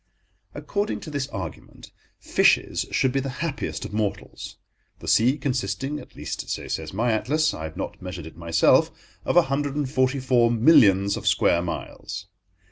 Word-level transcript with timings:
According 0.55 0.99
to 1.01 1.11
this 1.11 1.27
argument, 1.27 1.91
fishes 2.17 2.87
should 2.89 3.11
be 3.11 3.19
the 3.19 3.43
happiest 3.45 3.85
of 3.85 3.93
mortals, 3.93 4.57
the 4.97 5.07
sea 5.07 5.37
consisting—at 5.37 6.15
least, 6.15 6.49
so 6.49 6.67
says 6.67 6.91
my 6.91 7.11
atlas: 7.11 7.53
I 7.53 7.65
have 7.65 7.77
not 7.77 8.01
measured 8.01 8.25
it 8.25 8.35
myself—of 8.35 9.37
a 9.37 9.43
hundred 9.43 9.75
and 9.75 9.87
forty 9.87 10.19
four 10.19 10.49
millions 10.49 11.17
of 11.17 11.27
square 11.27 11.61
miles. 11.61 12.25